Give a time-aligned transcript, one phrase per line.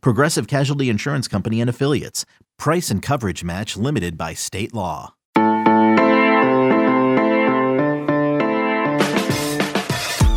[0.00, 2.24] Progressive Casualty Insurance Company and Affiliates.
[2.58, 5.14] Price and coverage match limited by state law.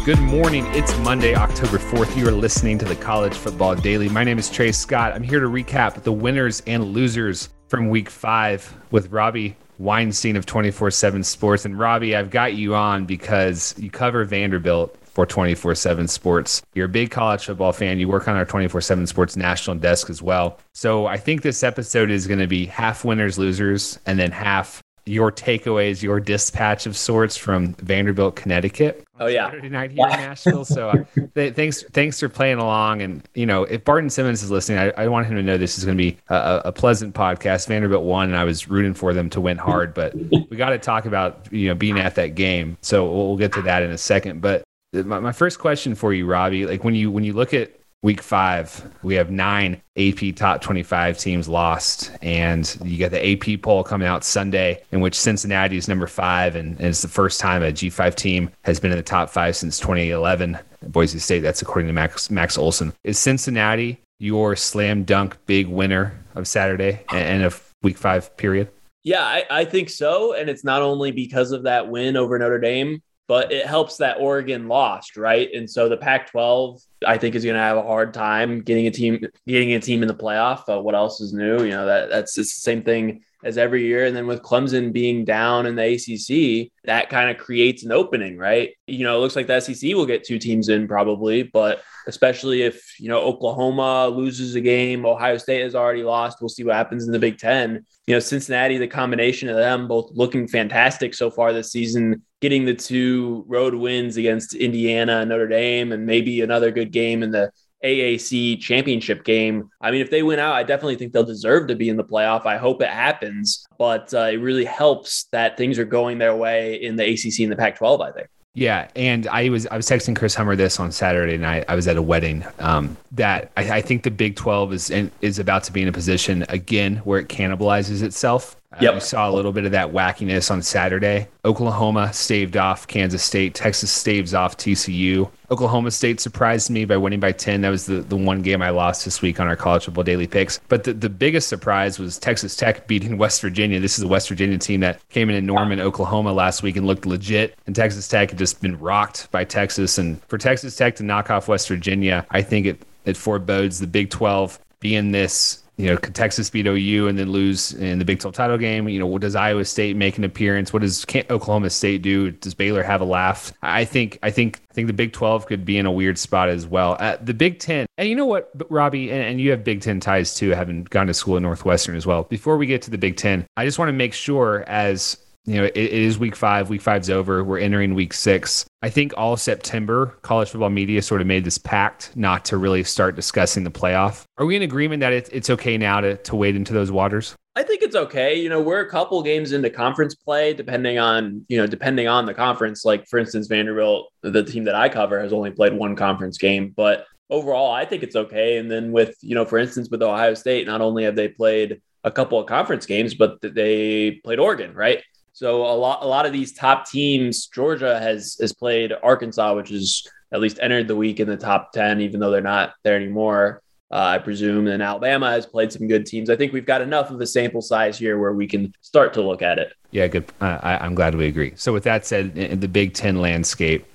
[0.08, 0.66] Good morning.
[0.68, 2.16] It's Monday, October 4th.
[2.16, 4.08] You are listening to the College Football Daily.
[4.08, 5.12] My name is Trey Scott.
[5.12, 10.46] I'm here to recap the winners and losers from week five with Robbie Weinstein of
[10.46, 11.66] 24 7 Sports.
[11.66, 16.62] And Robbie, I've got you on because you cover Vanderbilt for 24 7 Sports.
[16.76, 17.98] You're a big college football fan.
[17.98, 20.60] You work on our 24 7 Sports national desk as well.
[20.74, 24.84] So I think this episode is going to be half winners, losers, and then half
[25.08, 29.04] your takeaways, your dispatch of sorts from Vanderbilt, Connecticut.
[29.20, 30.66] Oh yeah, Saturday night here in Nashville.
[30.66, 31.04] So uh,
[31.36, 33.02] th- thanks, thanks for playing along.
[33.02, 35.80] And you know, if Barton Simmons is listening, I, I want him to know this
[35.80, 37.68] is going to be a, a, pleasant podcast.
[37.68, 40.14] Vanderbilt won, and I was rooting for them to win hard, but
[40.50, 42.78] we got to talk about you know being at that game.
[42.82, 44.42] So we'll, we'll get to that in a second.
[44.42, 47.78] But my, my first question for you, Robbie, like when you when you look at
[48.04, 52.12] week five, we have nine AP top 25 teams lost.
[52.22, 56.56] And you got the AP poll coming out Sunday, in which Cincinnati is number five.
[56.56, 59.56] And, and, it's the first time a G5 team has been in the top five
[59.56, 60.58] since 2011.
[60.88, 62.94] Boise State, that's according to Max, Max Olson.
[63.04, 68.70] Is Cincinnati your slam dunk big winner of Saturday and of week five period?
[69.04, 70.34] Yeah, I, I think so.
[70.34, 74.18] And it's not only because of that win over Notre Dame, but it helps that
[74.20, 75.50] Oregon lost, right?
[75.54, 78.92] And so the Pac-12, I think, is going to have a hard time getting a
[78.92, 80.64] team getting a team in the playoff.
[80.68, 81.64] Uh, what else is new?
[81.64, 84.06] You know that that's the same thing as every year.
[84.06, 88.38] And then with Clemson being down in the ACC, that kind of creates an opening,
[88.38, 88.72] right?
[88.88, 92.64] You know, it looks like the SEC will get two teams in probably, but especially
[92.64, 96.42] if, you know, Oklahoma loses a game, Ohio State has already lost.
[96.42, 97.86] We'll see what happens in the Big Ten.
[98.08, 102.66] You know, Cincinnati, the combination of them both looking fantastic so far this season, getting
[102.66, 107.32] the two road wins against Indiana and Notre Dame, and maybe another good game in
[107.32, 107.52] the
[107.84, 109.70] AAC championship game.
[109.82, 112.04] I mean, if they win out, I definitely think they'll deserve to be in the
[112.04, 112.46] playoff.
[112.46, 116.82] I hope it happens, but uh, it really helps that things are going their way
[116.82, 118.28] in the ACC and the Pac 12, I think.
[118.58, 121.66] Yeah, and I was I was texting Chris Hummer this on Saturday night.
[121.68, 122.44] I was at a wedding.
[122.58, 124.90] Um, that I, I, think the Big Twelve is
[125.22, 128.57] is about to be in a position again where it cannibalizes itself.
[128.74, 128.94] Uh, yep.
[128.96, 131.28] we saw a little bit of that wackiness on Saturday.
[131.46, 133.54] Oklahoma staved off Kansas State.
[133.54, 135.32] Texas staves off TCU.
[135.50, 137.62] Oklahoma State surprised me by winning by 10.
[137.62, 140.28] That was the, the one game I lost this week on our college football daily
[140.28, 140.60] picks.
[140.68, 143.80] But the, the biggest surprise was Texas Tech beating West Virginia.
[143.80, 146.86] This is a West Virginia team that came in in Norman, Oklahoma last week and
[146.86, 147.58] looked legit.
[147.68, 149.98] And Texas Tech had just been rocked by Texas.
[149.98, 153.88] And for Texas Tech to knock off West Virginia, I think it, it forebodes the
[153.88, 158.06] Big 12 being this you know, could Texas beat OU and then lose in the
[158.06, 158.90] Big 12 title game?
[158.90, 160.74] You know, does Iowa State make an appearance?
[160.74, 162.32] What does can't Oklahoma State do?
[162.32, 163.54] Does Baylor have a laugh?
[163.62, 166.50] I think, I think, I think the Big 12 could be in a weird spot
[166.50, 166.98] as well.
[167.00, 170.00] Uh, the Big 10, and you know what, Robbie, and, and you have Big 10
[170.00, 172.24] ties too, having gone to school at Northwestern as well.
[172.24, 175.18] Before we get to the Big 10, I just want to make sure as
[175.48, 176.70] you know, it, it is week five.
[176.70, 177.44] Week five's over.
[177.44, 178.66] We're entering week six.
[178.82, 182.84] I think all September, college football media sort of made this pact not to really
[182.84, 184.24] start discussing the playoff.
[184.38, 187.34] Are we in agreement that it, it's okay now to, to wade into those waters?
[187.56, 188.36] I think it's okay.
[188.36, 192.26] You know, we're a couple games into conference play, depending on, you know, depending on
[192.26, 192.86] the conference.
[192.86, 196.74] Like, for instance, Vanderbilt, the team that I cover, has only played one conference game,
[196.76, 198.58] but overall, I think it's okay.
[198.58, 201.82] And then with, you know, for instance, with Ohio State, not only have they played
[202.04, 205.04] a couple of conference games, but they played Oregon, right?
[205.38, 209.70] So a lot a lot of these top teams, Georgia has has played Arkansas, which
[209.70, 212.96] is at least entered the week in the top 10, even though they're not there
[212.96, 213.62] anymore.
[213.92, 214.66] Uh, I presume.
[214.66, 216.32] And Alabama has played some good teams.
[216.32, 219.22] I think we've got enough of a sample size here where we can start to
[219.22, 219.74] look at it.
[219.92, 220.26] Yeah, good.
[220.42, 221.54] Uh, I, am glad we agree.
[221.56, 223.86] So, with that said, in the Big Ten landscape,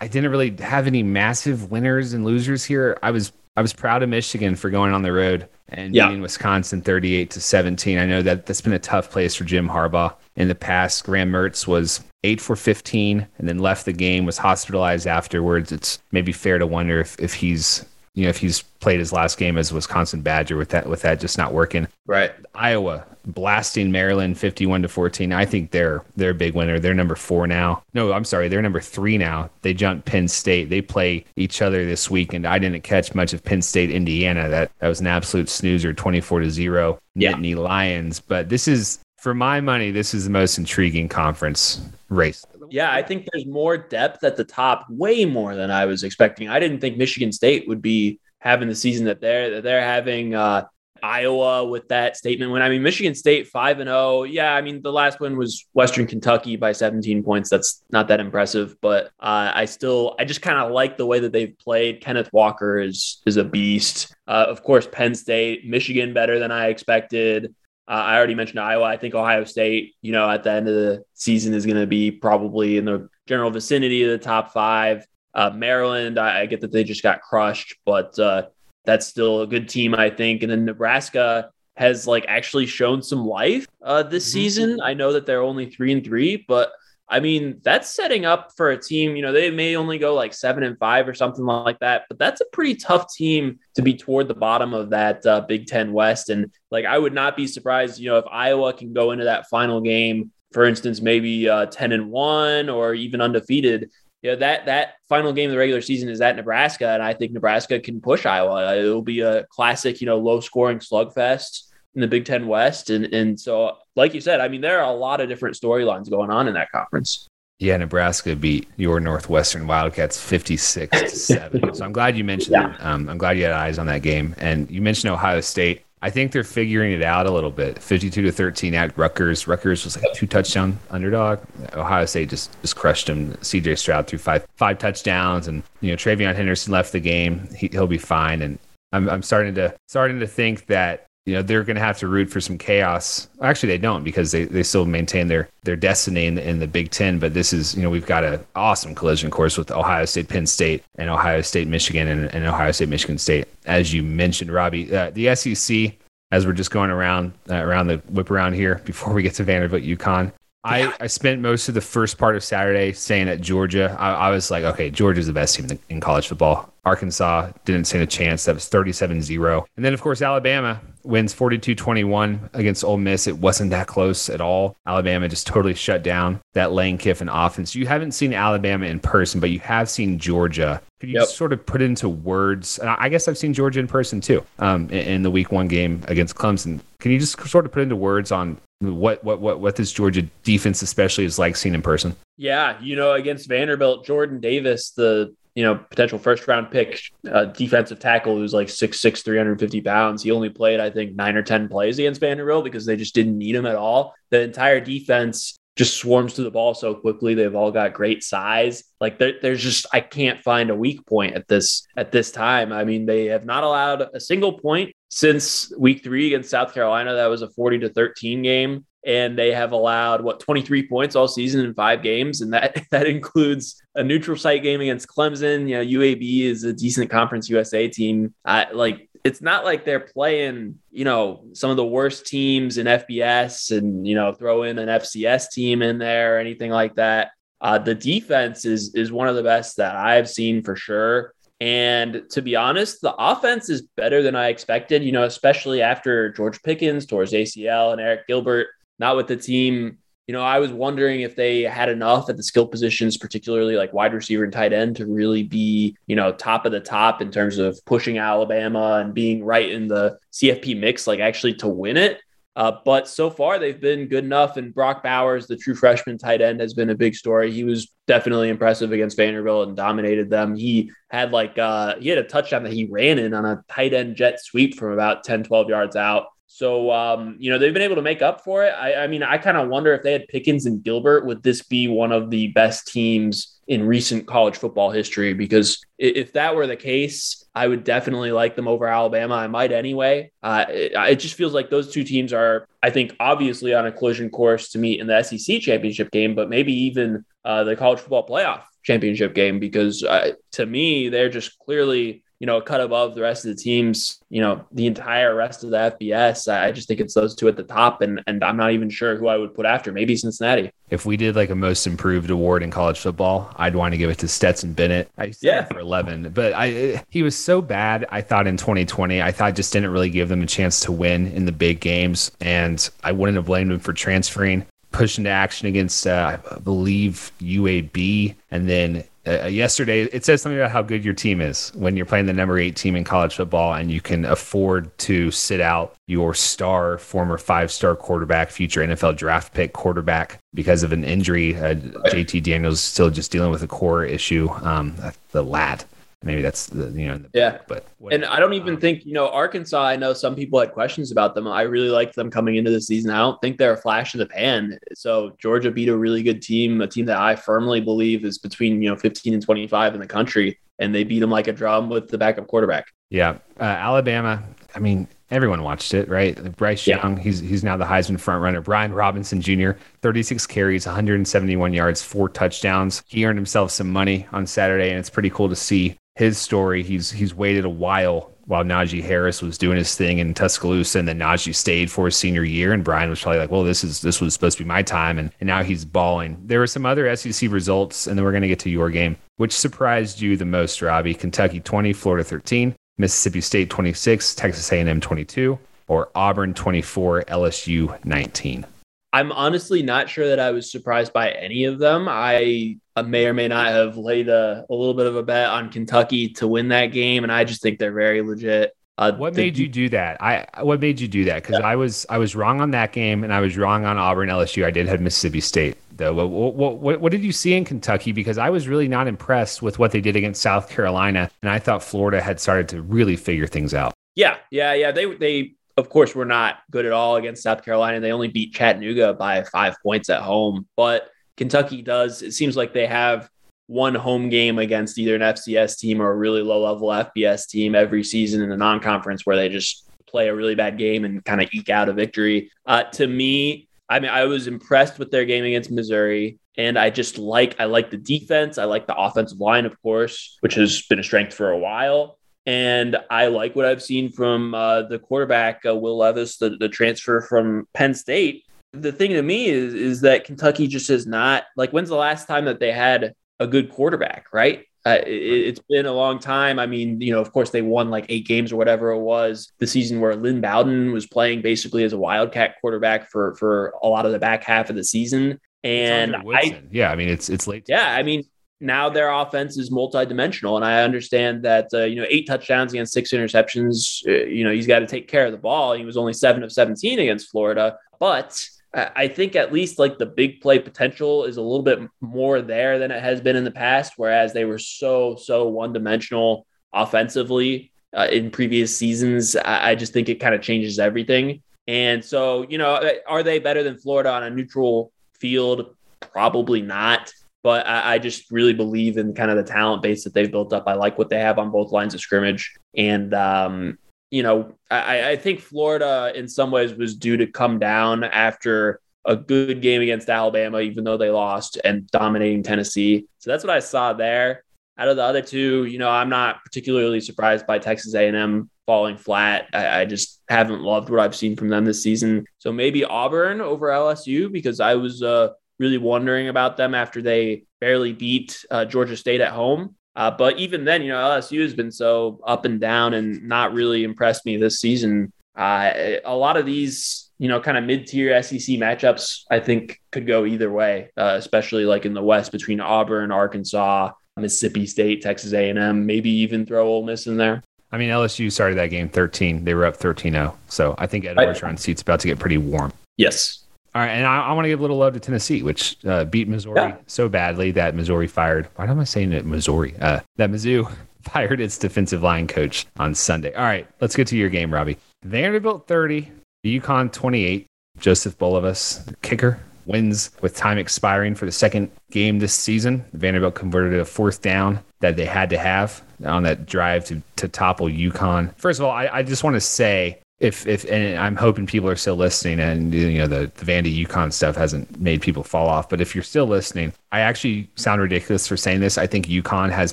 [0.00, 2.98] I didn't really have any massive winners and losers here.
[3.04, 6.06] I was I was proud of Michigan for going on the road and yeah.
[6.06, 7.98] beating Wisconsin 38 to 17.
[7.98, 11.02] I know that that's been a tough place for Jim Harbaugh in the past.
[11.02, 15.72] Graham Mertz was eight for 15 and then left the game, was hospitalized afterwards.
[15.72, 17.84] It's maybe fair to wonder if, if he's
[18.18, 21.20] you know if he's played his last game as Wisconsin Badger with that with that
[21.20, 21.86] just not working.
[22.06, 22.32] Right.
[22.52, 25.32] Iowa blasting Maryland 51 to 14.
[25.32, 26.80] I think they're they're a big winner.
[26.80, 27.84] They're number 4 now.
[27.94, 29.50] No, I'm sorry, they're number 3 now.
[29.62, 30.68] They jumped Penn State.
[30.68, 34.48] They play each other this week and I didn't catch much of Penn State Indiana.
[34.48, 36.98] That that was an absolute snoozer 24 to 0.
[37.14, 37.34] yeah.
[37.34, 38.18] Nittany Lions.
[38.18, 42.44] But this is, for my money, this is the most intriguing conference race.
[42.70, 46.48] Yeah, I think there's more depth at the top, way more than I was expecting.
[46.48, 50.34] I didn't think Michigan State would be having the season that they're that they're having.
[50.34, 50.64] Uh,
[51.02, 53.98] Iowa with that statement when I mean, Michigan State five and zero.
[53.98, 57.50] Oh, yeah, I mean the last win was Western Kentucky by 17 points.
[57.50, 61.20] That's not that impressive, but uh, I still I just kind of like the way
[61.20, 62.00] that they've played.
[62.00, 64.14] Kenneth Walker is is a beast.
[64.26, 67.54] Uh, of course, Penn State, Michigan better than I expected.
[67.88, 68.84] Uh, I already mentioned Iowa.
[68.84, 71.86] I think Ohio State, you know, at the end of the season is going to
[71.86, 75.06] be probably in the general vicinity of the top five.
[75.34, 78.46] Uh, Maryland, I, I, get that they just got crushed, but uh,
[78.84, 80.42] that's still a good team, I think.
[80.42, 84.32] And then Nebraska has like actually shown some life uh, this mm-hmm.
[84.32, 84.80] season.
[84.82, 86.72] I know that they're only three and three, but
[87.10, 89.16] I mean that's setting up for a team.
[89.16, 92.18] You know, they may only go like seven and five or something like that, but
[92.18, 95.92] that's a pretty tough team to be toward the bottom of that uh, Big Ten
[95.92, 96.28] West.
[96.28, 99.48] And like, I would not be surprised, you know, if Iowa can go into that
[99.48, 103.90] final game for instance, maybe uh, 10 and one or even undefeated,
[104.22, 107.14] you know, that that final game of the regular season is at Nebraska, and I
[107.14, 108.76] think Nebraska can push Iowa.
[108.76, 111.67] It'll be a classic, you know, low scoring slugfest
[111.98, 114.88] in the Big Ten West, and and so like you said, I mean, there are
[114.88, 117.26] a lot of different storylines going on in that conference.
[117.58, 121.74] Yeah, Nebraska beat your Northwestern Wildcats 56 to 7.
[121.74, 122.68] so I'm glad you mentioned yeah.
[122.68, 122.86] that.
[122.86, 124.36] Um, I'm glad you had eyes on that game.
[124.38, 125.82] And you mentioned Ohio State.
[126.00, 127.82] I think they're figuring it out a little bit.
[127.82, 129.48] 52 to 13 at Rutgers.
[129.48, 131.40] Rutgers was like a two touchdown underdog.
[131.72, 133.32] Ohio State just just crushed them.
[133.38, 137.48] CJ Stroud threw five five touchdowns, and you know TreVeyon Henderson left the game.
[137.56, 138.42] He, will be fine.
[138.42, 138.60] And
[138.92, 142.08] I'm I'm starting to starting to think that you know they're going to have to
[142.08, 143.28] root for some chaos.
[143.42, 146.66] Actually, they don't because they, they still maintain their their destiny in the, in the
[146.66, 147.18] Big Ten.
[147.18, 150.46] But this is you know we've got an awesome collision course with Ohio State, Penn
[150.46, 153.46] State, and Ohio State, Michigan, and, and Ohio State, Michigan State.
[153.66, 155.92] As you mentioned, Robbie, uh, the SEC.
[156.30, 159.44] As we're just going around uh, around the whip around here before we get to
[159.44, 160.32] Vanderbilt, UConn.
[160.64, 163.96] I, I spent most of the first part of Saturday saying that Georgia.
[163.98, 166.72] I, I was like, okay, Georgia's the best team in, in college football.
[166.84, 168.44] Arkansas didn't stand a chance.
[168.44, 169.66] That was 37 0.
[169.76, 173.26] And then, of course, Alabama wins 42 21 against Ole Miss.
[173.26, 174.76] It wasn't that close at all.
[174.86, 177.74] Alabama just totally shut down that Lane Kiffin offense.
[177.74, 180.80] You haven't seen Alabama in person, but you have seen Georgia.
[181.00, 181.28] Could you yep.
[181.28, 182.78] sort of put into words?
[182.80, 186.02] I guess I've seen Georgia in person too um, in, in the week one game
[186.08, 186.80] against Clemson.
[187.00, 190.22] Can you just sort of put into words on what what what what this Georgia
[190.44, 192.14] defense especially is like seen in person?
[192.36, 197.46] Yeah, you know, against Vanderbilt, Jordan Davis, the you know, potential first round pick, uh,
[197.46, 200.22] defensive tackle who's like 6'6, 350 pounds.
[200.22, 203.36] He only played, I think, nine or 10 plays against Vanderbilt because they just didn't
[203.36, 204.14] need him at all.
[204.30, 207.34] The entire defense just swarms to the ball so quickly.
[207.34, 208.84] They've all got great size.
[209.00, 212.72] Like there's just I can't find a weak point at this at this time.
[212.72, 217.14] I mean, they have not allowed a single point since week three against South Carolina.
[217.14, 221.28] That was a 40 to 13 game and they have allowed what 23 points all
[221.28, 225.68] season in five games, and that that includes a neutral site game against Clemson.
[225.68, 228.34] You know, UAB is a decent Conference USA team.
[228.44, 232.86] I, like it's not like they're playing, you know, some of the worst teams in
[232.86, 237.30] FBS, and you know, throw in an FCS team in there or anything like that.
[237.60, 241.34] Uh, the defense is is one of the best that I've seen for sure.
[241.60, 246.32] And to be honest, the offense is better than I expected, you know, especially after
[246.32, 248.68] George Pickens towards ACL and Arik Gilbert
[248.98, 249.98] not with the team.
[250.26, 253.94] You know, I was wondering if they had enough at the skill positions, particularly like
[253.94, 257.30] wide receiver and tight end, to really be, you know, top of the top in
[257.30, 261.96] terms of pushing Alabama and being right in the CFP mix, like actually to win
[261.96, 262.20] it.
[262.56, 264.56] Uh, but so far, they've been good enough.
[264.56, 267.52] And Brock Bowers, the true freshman tight end, has been a big story.
[267.52, 270.56] He was definitely impressive against Vanderbilt and dominated them.
[270.56, 273.94] He had like, uh, he had a touchdown that he ran in on a tight
[273.94, 276.26] end jet sweep from about 10, 12 yards out.
[276.50, 278.70] So, um, you know, they've been able to make up for it.
[278.70, 281.62] I, I mean, I kind of wonder if they had Pickens and Gilbert, would this
[281.62, 285.34] be one of the best teams in recent college football history?
[285.34, 289.34] Because if that were the case, I would definitely like them over Alabama.
[289.34, 290.32] I might anyway.
[290.42, 293.92] Uh, it, it, just feels like those two teams are, I think, obviously on a
[293.92, 297.98] collision course to meet in the SEC championship game, but maybe even uh, the college
[297.98, 303.14] football playoff championship game, because uh, to me, they're just clearly you know, cut above
[303.14, 306.52] the rest of the teams, you know, the entire rest of the FBS.
[306.52, 309.16] I just think it's those two at the top, and and I'm not even sure
[309.16, 309.92] who I would put after.
[309.92, 310.70] Maybe Cincinnati.
[310.90, 314.08] If we did like a most improved award in college football, I'd want to give
[314.10, 315.10] it to Stetson Bennett.
[315.18, 318.06] I yeah for 11, but I he was so bad.
[318.10, 321.26] I thought in 2020, I thought just didn't really give them a chance to win
[321.28, 324.64] in the big games, and I wouldn't have blamed him for transferring.
[324.90, 330.58] Pushed into action against, uh, I believe, UAB, and then uh, yesterday it says something
[330.58, 333.36] about how good your team is when you're playing the number eight team in college
[333.36, 338.80] football and you can afford to sit out your star former five star quarterback future
[338.80, 341.54] nfl draft pick quarterback because of an injury.
[341.56, 341.74] Uh,
[342.10, 344.48] jt daniels is still just dealing with a core issue.
[344.62, 344.96] Um,
[345.32, 345.84] the lat
[346.22, 349.12] maybe that's the you know the yeah but and i don't even um, think you
[349.12, 352.56] know arkansas i know some people had questions about them i really liked them coming
[352.56, 355.88] into the season i don't think they're a flash in the pan so georgia beat
[355.88, 359.34] a really good team a team that i firmly believe is between you know 15
[359.34, 362.48] and 25 in the country and they beat them like a drum with the backup
[362.48, 364.42] quarterback yeah uh, alabama
[364.74, 366.56] i mean everyone watched it, right?
[366.56, 366.98] Bryce yeah.
[367.02, 368.60] Young, he's he's now the Heisman front runner.
[368.60, 369.72] Brian Robinson Jr.,
[370.02, 373.02] 36 carries, 171 yards, four touchdowns.
[373.06, 376.82] He earned himself some money on Saturday, and it's pretty cool to see his story.
[376.82, 381.06] He's he's waited a while while Najee Harris was doing his thing in Tuscaloosa, and
[381.06, 382.72] then Najee stayed for his senior year.
[382.72, 385.18] And Brian was probably like, "Well, this is this was supposed to be my time,"
[385.18, 386.36] and, and now he's balling.
[386.44, 389.16] There were some other SEC results, and then we're going to get to your game.
[389.36, 391.14] Which surprised you the most, Robbie?
[391.14, 395.56] Kentucky 20, Florida 13, Mississippi State 26, Texas A&M 22,
[395.86, 398.66] or Auburn 24, LSU 19.
[399.12, 402.08] I'm honestly not sure that I was surprised by any of them.
[402.08, 405.70] I may or may not have laid a, a little bit of a bet on
[405.70, 408.74] Kentucky to win that game, and I just think they're very legit.
[408.98, 410.20] Uh, what made you do that?
[410.20, 411.42] I what made you do that?
[411.42, 411.66] Because yeah.
[411.66, 414.64] I was I was wrong on that game, and I was wrong on Auburn LSU.
[414.64, 416.12] I did have Mississippi State though.
[416.14, 418.12] What, what, what, what did you see in Kentucky?
[418.12, 421.58] Because I was really not impressed with what they did against South Carolina, and I
[421.58, 423.94] thought Florida had started to really figure things out.
[424.16, 424.90] Yeah, yeah, yeah.
[424.90, 428.00] They they of course, were not good at all against South Carolina.
[428.00, 430.66] They only beat Chattanooga by five points at home.
[430.76, 433.30] But Kentucky does, it seems like they have
[433.68, 437.76] one home game against either an FCS team or a really low level FBS team
[437.76, 441.24] every season in the non conference where they just play a really bad game and
[441.24, 442.50] kind of eke out a victory.
[442.66, 446.38] Uh, to me, I mean, I was impressed with their game against Missouri.
[446.56, 448.58] And I just like I like the defense.
[448.58, 452.17] I like the offensive line, of course, which has been a strength for a while.
[452.48, 456.70] And I like what I've seen from uh, the quarterback, uh, Will Levis, the, the
[456.70, 458.44] transfer from Penn State.
[458.72, 462.26] The thing to me is, is that Kentucky just is not like, when's the last
[462.26, 464.64] time that they had a good quarterback, right?
[464.86, 466.58] Uh, it, has been a long time.
[466.58, 469.52] I mean, you know, of course, they won like eight games or whatever it was
[469.58, 473.88] the season where Lynn Bowden was playing basically as a wildcat quarterback for for a
[473.88, 475.38] lot of the back half of the season.
[475.64, 477.64] And I, yeah, I mean, it's it's late.
[477.68, 478.22] Yeah, I mean,
[478.60, 480.56] now their offense is multidimensional.
[480.56, 484.52] And I understand that, uh, you know, eight touchdowns against six interceptions, uh, you know,
[484.52, 485.74] he's got to take care of the ball.
[485.74, 487.76] He was only seven of 17 against Florida.
[488.00, 492.42] But I think at least like the big play potential is a little bit more
[492.42, 496.46] there than it has been in the past, whereas they were so, so one dimensional
[496.72, 499.36] offensively uh, in previous seasons.
[499.36, 501.42] I, I just think it kind of changes everything.
[501.66, 505.74] And so, you know, are they better than Florida on a neutral field?
[506.00, 507.12] Probably not
[507.42, 510.52] but I, I, just really believe in kind of the talent base that they've built
[510.52, 510.64] up.
[510.66, 512.54] I like what they have on both lines of scrimmage.
[512.76, 513.78] And, um,
[514.10, 518.80] you know, I, I think Florida in some ways was due to come down after
[519.04, 523.06] a good game against Alabama, even though they lost and dominating Tennessee.
[523.18, 524.44] So that's what I saw there.
[524.76, 528.96] Out of the other two, you know, I'm not particularly surprised by Texas A&M falling
[528.96, 529.48] flat.
[529.52, 532.26] I, I, just haven't loved what I've seen from them this season.
[532.36, 537.44] So maybe Auburn over LSU because I was uh, really wondering about them after they
[537.60, 539.74] barely beat uh, Georgia State at home.
[539.96, 543.52] Uh, but even then, you know, LSU has been so up and down and not
[543.52, 545.12] really impressed me this season.
[545.36, 550.06] Uh, a lot of these, you know, kind of mid-tier SEC matchups, I think could
[550.06, 555.32] go either way, uh, especially like in the West between Auburn, Arkansas, Mississippi State, Texas
[555.32, 557.42] A&M, maybe even throw Ole Miss in there.
[557.70, 559.44] I mean, LSU started that game 13.
[559.44, 560.34] They were up 13-0.
[560.48, 562.72] So I think Ed Orgeron seat's about to get pretty warm.
[562.96, 563.44] Yes.
[563.78, 566.04] All right, and I, I want to give a little love to Tennessee, which uh,
[566.04, 566.78] beat Missouri yeah.
[566.88, 568.48] so badly that Missouri fired.
[568.56, 569.76] Why am I saying it Missouri?
[569.80, 570.68] Uh, that Mizzou
[571.02, 573.32] fired its defensive line coach on Sunday.
[573.34, 574.78] All right, let's get to your game, Robbie.
[575.04, 576.10] Vanderbilt 30,
[576.44, 577.46] UConn 28.
[577.78, 582.84] Joseph Bulovas, kicker, wins with time expiring for the second game this season.
[582.94, 587.28] Vanderbilt converted a fourth down that they had to have on that drive to, to
[587.28, 588.36] topple UConn.
[588.38, 591.68] First of all, I, I just want to say if if and I'm hoping people
[591.68, 595.48] are still listening and you know the the Vandy UConn stuff hasn't made people fall
[595.48, 595.68] off.
[595.68, 598.78] But if you're still listening, I actually sound ridiculous for saying this.
[598.78, 599.72] I think UConn has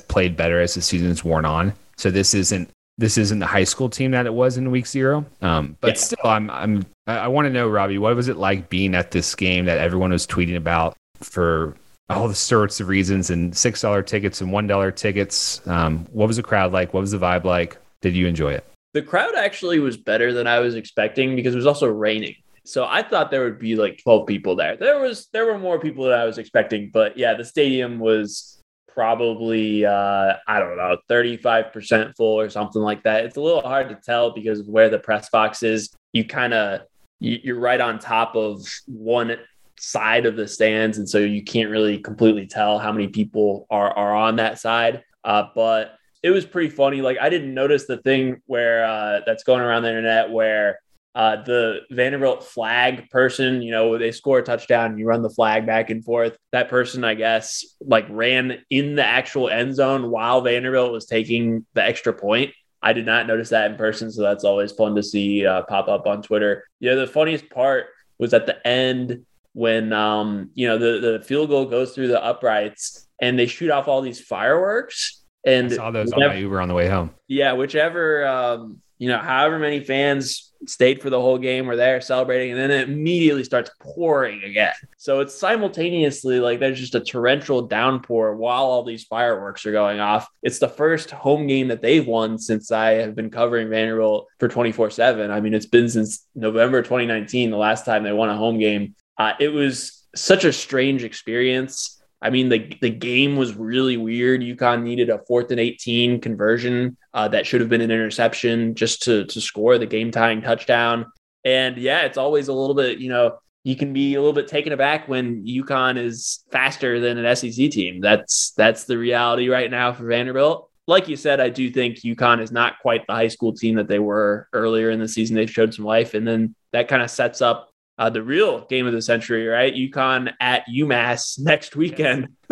[0.00, 1.72] played better as the season's worn on.
[1.96, 5.26] So this isn't this isn't the high school team that it was in week zero.
[5.42, 5.94] Um, but yeah.
[5.94, 9.34] still, I'm I'm I want to know, Robbie, what was it like being at this
[9.34, 11.74] game that everyone was tweeting about for
[12.08, 15.66] all the sorts of reasons and six dollar tickets and one dollar tickets?
[15.66, 16.94] Um, what was the crowd like?
[16.94, 17.76] What was the vibe like?
[18.00, 18.64] Did you enjoy it?
[18.96, 22.34] The crowd actually was better than I was expecting because it was also raining.
[22.64, 24.74] So I thought there would be like 12 people there.
[24.74, 28.62] There was there were more people than I was expecting, but yeah, the stadium was
[28.88, 33.26] probably uh, I don't know 35% full or something like that.
[33.26, 35.90] It's a little hard to tell because of where the press box is.
[36.14, 36.80] You kind of
[37.20, 39.36] you're right on top of one
[39.78, 43.90] side of the stands, and so you can't really completely tell how many people are
[43.90, 45.02] are on that side.
[45.22, 47.02] Uh, but it was pretty funny.
[47.02, 50.80] Like I didn't notice the thing where uh, that's going around the internet where
[51.16, 55.30] uh, the Vanderbilt flag person, you know, they score a touchdown, and you run the
[55.30, 56.36] flag back and forth.
[56.52, 61.64] That person, I guess, like ran in the actual end zone while Vanderbilt was taking
[61.72, 62.52] the extra point.
[62.82, 65.88] I did not notice that in person, so that's always fun to see uh, pop
[65.88, 66.64] up on Twitter.
[66.80, 67.86] Yeah, the funniest part
[68.18, 72.22] was at the end when um, you know the the field goal goes through the
[72.22, 75.24] uprights and they shoot off all these fireworks.
[75.46, 77.10] And I saw those on my Uber on the way home.
[77.28, 82.00] Yeah, whichever um, you know, however many fans stayed for the whole game were there
[82.00, 84.72] celebrating, and then it immediately starts pouring again.
[84.96, 90.00] So it's simultaneously like there's just a torrential downpour while all these fireworks are going
[90.00, 90.26] off.
[90.42, 94.48] It's the first home game that they've won since I have been covering Vanderbilt for
[94.48, 95.30] 24 7.
[95.30, 98.94] I mean, it's been since November 2019, the last time they won a home game.
[99.18, 101.95] Uh, it was such a strange experience.
[102.22, 104.40] I mean, the, the game was really weird.
[104.40, 109.02] UConn needed a fourth and 18 conversion uh, that should have been an interception just
[109.02, 111.06] to, to score the game tying touchdown.
[111.44, 114.46] And yeah, it's always a little bit, you know, you can be a little bit
[114.46, 118.00] taken aback when UConn is faster than an SEC team.
[118.00, 120.70] That's that's the reality right now for Vanderbilt.
[120.86, 123.88] Like you said, I do think UConn is not quite the high school team that
[123.88, 125.34] they were earlier in the season.
[125.34, 128.86] They've showed some life, and then that kind of sets up uh, the real game
[128.86, 129.74] of the century, right?
[129.74, 132.28] UConn at UMass next weekend.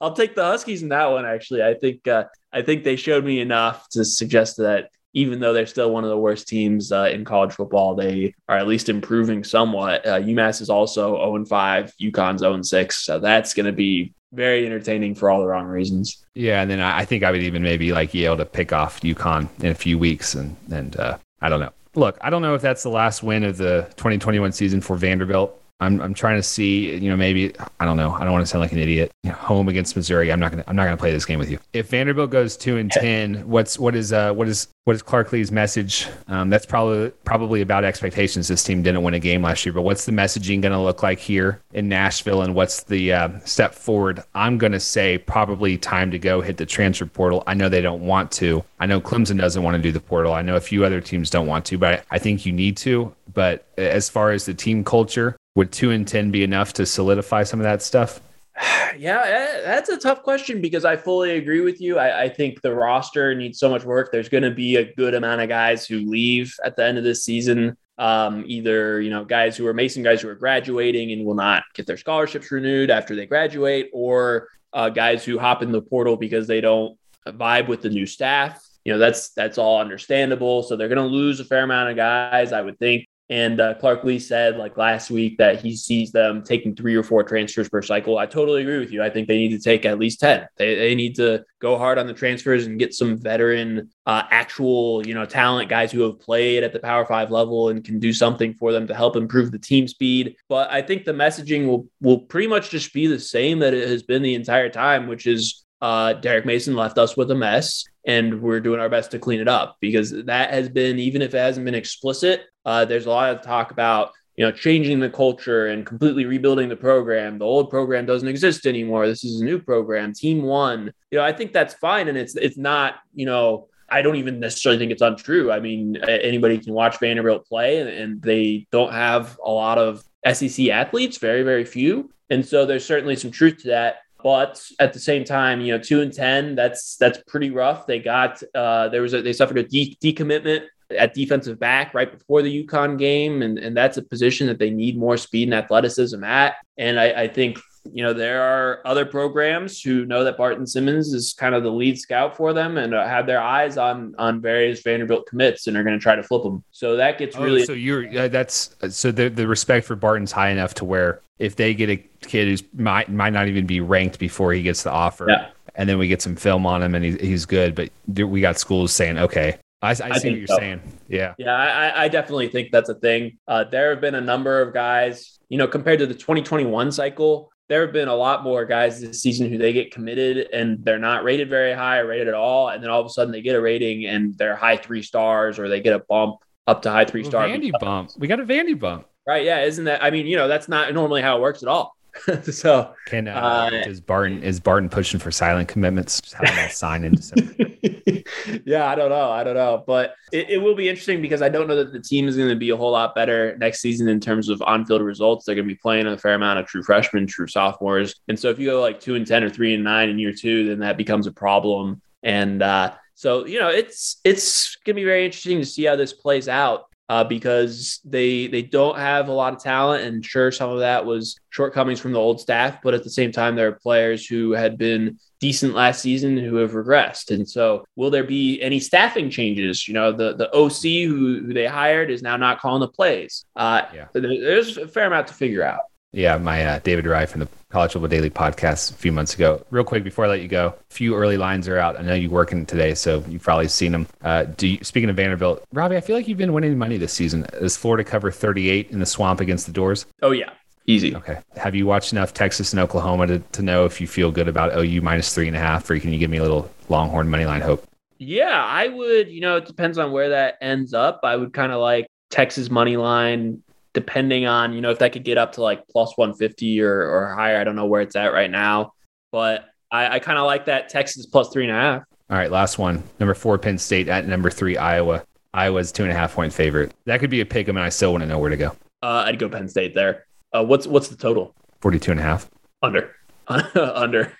[0.00, 1.26] I'll take the Huskies in that one.
[1.26, 5.52] Actually, I think uh, I think they showed me enough to suggest that even though
[5.52, 8.88] they're still one of the worst teams uh, in college football, they are at least
[8.88, 10.04] improving somewhat.
[10.04, 13.04] Uh, UMass is also 0 5, UConn's 0 6.
[13.04, 16.24] So that's going to be very entertaining for all the wrong reasons.
[16.34, 19.00] Yeah, and then I think I would even maybe like be able to pick off
[19.02, 22.54] UConn in a few weeks, and and uh, I don't know look, I don't know
[22.54, 25.60] if that's the last win of the 2021 season for Vanderbilt.
[25.80, 28.12] I'm, I'm trying to see, you know, maybe I don't know.
[28.12, 29.12] I don't want to sound like an idiot.
[29.22, 30.32] You know, home against Missouri.
[30.32, 31.58] I'm not gonna I'm not gonna play this game with you.
[31.72, 35.32] If Vanderbilt goes two and ten, what's what is uh what is what is Clark
[35.32, 36.06] Lea's message?
[36.28, 38.48] Um, that's probably probably about expectations.
[38.48, 41.02] This team didn't win a game last year, but what's the messaging going to look
[41.02, 44.22] like here in Nashville, and what's the uh, step forward?
[44.34, 47.42] I'm going to say probably time to go hit the transfer portal.
[47.46, 48.62] I know they don't want to.
[48.78, 50.34] I know Clemson doesn't want to do the portal.
[50.34, 52.76] I know a few other teams don't want to, but I, I think you need
[52.78, 53.14] to.
[53.32, 57.44] But as far as the team culture, would two and ten be enough to solidify
[57.44, 58.20] some of that stuff?
[58.96, 61.98] Yeah, eh, that's a tough question because I fully agree with you.
[61.98, 64.12] I, I think the roster needs so much work.
[64.12, 67.02] There's going to be a good amount of guys who leave at the end of
[67.02, 67.76] this season.
[67.98, 71.64] Um, either you know guys who are Mason guys who are graduating and will not
[71.74, 76.16] get their scholarships renewed after they graduate, or uh, guys who hop in the portal
[76.16, 78.64] because they don't vibe with the new staff.
[78.84, 80.62] You know that's that's all understandable.
[80.62, 83.06] So they're going to lose a fair amount of guys, I would think.
[83.30, 87.02] And uh, Clark Lea said like last week that he sees them taking three or
[87.02, 88.18] four transfers per cycle.
[88.18, 89.02] I totally agree with you.
[89.02, 90.46] I think they need to take at least 10.
[90.58, 95.06] They, they need to go hard on the transfers and get some veteran, uh, actual,
[95.06, 98.12] you know, talent guys who have played at the power five level and can do
[98.12, 100.36] something for them to help improve the team speed.
[100.48, 103.88] But I think the messaging will, will pretty much just be the same that it
[103.88, 107.84] has been the entire time, which is uh, Derek Mason left us with a mess
[108.06, 111.34] and we're doing our best to clean it up because that has been, even if
[111.34, 115.10] it hasn't been explicit, uh, there's a lot of talk about you know changing the
[115.10, 117.38] culture and completely rebuilding the program.
[117.38, 119.06] The old program doesn't exist anymore.
[119.06, 120.92] This is a new program, Team One.
[121.10, 123.68] You know, I think that's fine, and it's it's not you know.
[123.90, 125.52] I don't even necessarily think it's untrue.
[125.52, 130.02] I mean, anybody can watch Vanderbilt play, and, and they don't have a lot of
[130.32, 132.10] SEC athletes, very, very few.
[132.30, 133.96] And so there's certainly some truth to that.
[134.22, 137.86] But at the same time, you know, two and ten, that's that's pretty rough.
[137.86, 140.62] They got uh, there was a, they suffered a de- decommitment
[140.94, 143.42] at defensive back right before the UConn game.
[143.42, 146.56] And, and that's a position that they need more speed and athleticism at.
[146.78, 147.58] And I, I think,
[147.92, 151.70] you know, there are other programs who know that Barton Simmons is kind of the
[151.70, 155.76] lead scout for them and uh, have their eyes on on various Vanderbilt commits and
[155.76, 156.64] are going to try to flip them.
[156.70, 157.62] So that gets really.
[157.62, 161.20] Oh, so you're uh, that's so the the respect for Barton's high enough to where
[161.38, 164.82] if they get a kid who's might might not even be ranked before he gets
[164.82, 165.26] the offer.
[165.28, 167.74] Yeah and then we get some film on him and he's, he's good.
[167.74, 170.56] But we got schools saying, okay, I, I see I what you're so.
[170.56, 170.80] saying.
[171.08, 171.34] Yeah.
[171.38, 173.38] Yeah, I, I, definitely think that's a thing.
[173.46, 177.50] Uh, there have been a number of guys, you know, compared to the 2021 cycle,
[177.68, 180.98] there have been a lot more guys this season who they get committed and they're
[180.98, 182.68] not rated very high or rated at all.
[182.68, 185.58] And then all of a sudden they get a rating and they're high three stars
[185.58, 187.50] or they get a bump up to high three stars.
[187.50, 188.10] Vandy bump.
[188.18, 189.06] We got a Vandy bump.
[189.26, 189.44] Right.
[189.44, 189.62] Yeah.
[189.62, 191.96] Isn't that, I mean, you know, that's not normally how it works at all.
[192.42, 193.32] so can uh,
[193.72, 196.20] uh, is Barton is Barton pushing for silent commitments?
[196.20, 197.52] Just having that sign in December.
[198.64, 199.30] yeah, I don't know.
[199.30, 202.00] I don't know, but it, it will be interesting because I don't know that the
[202.00, 205.02] team is going to be a whole lot better next season in terms of on-field
[205.02, 205.44] results.
[205.44, 208.50] They're going to be playing a fair amount of true freshmen, true sophomores, and so
[208.50, 210.80] if you go like two and ten or three and nine in year two, then
[210.80, 212.00] that becomes a problem.
[212.22, 215.96] And uh, so you know, it's it's going to be very interesting to see how
[215.96, 220.50] this plays out uh, because they they don't have a lot of talent, and sure,
[220.50, 223.68] some of that was shortcomings from the old staff, but at the same time, there
[223.68, 228.24] are players who had been decent last season who have regressed, and so will there
[228.24, 229.86] be any staffing changes?
[229.86, 233.44] You know, the the OC who, who they hired is now not calling the plays.
[233.54, 234.06] Uh, yeah.
[234.12, 235.80] There's a fair amount to figure out.
[236.14, 239.64] Yeah, my uh, David Rye from the College Football Daily podcast a few months ago.
[239.70, 241.98] Real quick before I let you go, a few early lines are out.
[241.98, 244.06] I know you're working today, so you've probably seen them.
[244.22, 247.12] Uh, do you, speaking of Vanderbilt, Robbie, I feel like you've been winning money this
[247.12, 247.46] season.
[247.54, 250.06] Is Florida cover 38 in the swamp against the Dores?
[250.22, 250.50] Oh yeah,
[250.86, 251.16] easy.
[251.16, 251.40] Okay.
[251.56, 254.76] Have you watched enough Texas and Oklahoma to, to know if you feel good about
[254.78, 257.44] OU minus three and a half, or can you give me a little Longhorn money
[257.44, 257.84] line hope?
[258.18, 259.28] Yeah, I would.
[259.28, 261.20] You know, it depends on where that ends up.
[261.24, 265.24] I would kind of like Texas money line depending on you know if that could
[265.24, 267.58] get up to like plus 150 or, or higher.
[267.58, 268.92] I don't know where it's at right now
[269.34, 270.88] but i, I kind of like that.
[270.88, 272.02] Texas plus three and a half.
[272.30, 273.02] All right last one.
[273.18, 275.24] Number four penn state at number three iowa.
[275.52, 276.92] Iowa's two and a half point favorite.
[277.06, 278.76] That could be a pick and i still want to know where to go.
[279.02, 280.26] Uh, i'd go penn state there.
[280.52, 281.52] Uh, what's what's the total?
[281.80, 282.48] 42 and a half.
[282.80, 283.10] Under
[283.48, 284.32] under.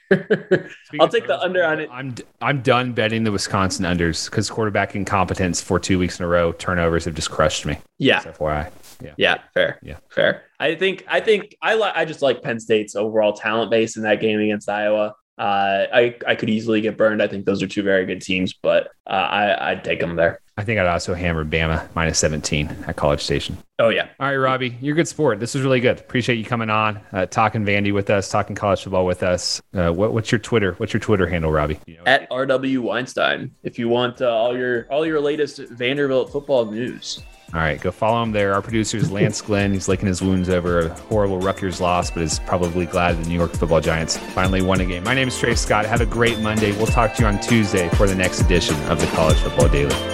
[1.01, 1.89] I'll take the under on it.
[1.93, 6.29] I'm I'm done betting the Wisconsin unders because quarterback incompetence for two weeks in a
[6.29, 6.53] row.
[6.53, 7.79] Turnovers have just crushed me.
[7.99, 8.23] Yeah.
[8.23, 8.71] FYI.
[9.03, 9.15] Yeah.
[9.17, 9.39] Yeah.
[9.53, 9.79] Fair.
[9.83, 9.99] Yeah.
[10.11, 10.43] Fair.
[10.59, 14.03] I think I think I like I just like Penn State's overall talent base in
[14.05, 15.15] that game against Iowa.
[15.37, 17.23] Uh, I I could easily get burned.
[17.23, 20.41] I think those are two very good teams, but uh, I I'd take them there.
[20.57, 23.59] I think I'd also hammer Bama minus 17 at College Station.
[23.81, 24.09] Oh, yeah.
[24.21, 25.41] All right, Robbie, you're a good sport.
[25.41, 25.99] This was really good.
[25.99, 29.61] Appreciate you coming on, uh, talking Vandy with us, talking college football with us.
[29.75, 30.75] Uh, what, what's your Twitter?
[30.75, 31.81] What's your Twitter handle, Robbie?
[31.87, 32.05] You know?
[32.07, 33.53] At RW Weinstein.
[33.65, 37.21] If you want uh, all your all your latest Vanderbilt football news.
[37.53, 38.55] All right, go follow him there.
[38.55, 39.73] Our producer is Lance Glenn.
[39.73, 43.35] He's licking his wounds over a horrible Rutgers loss, but is probably glad the New
[43.35, 45.05] York football Giants finally won a game.
[45.05, 45.87] My name is Trey Scott.
[45.87, 46.73] Have a great Monday.
[46.73, 50.14] We'll talk to you on Tuesday for the next edition of the College Football Daily.